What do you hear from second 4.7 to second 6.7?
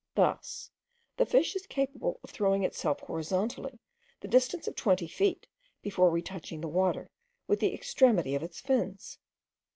twenty feet before retouching the